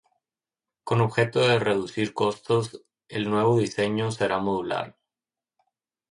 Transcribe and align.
Con 0.83 0.99
objeto 0.99 1.41
de 1.41 1.59
reducir 1.59 2.15
costes, 2.15 2.81
el 3.07 3.29
nuevo 3.29 3.59
diseño 3.59 4.11
será 4.11 4.39
modular. 4.39 4.97